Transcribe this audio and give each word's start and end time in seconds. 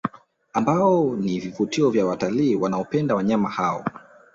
Ambao 0.53 1.15
ni 1.15 1.41
Kivutio 1.41 1.91
cha 1.91 2.05
Watalii 2.05 2.55
wanaopenda 2.55 3.15
wanyama 3.15 3.49
hao 3.49 3.85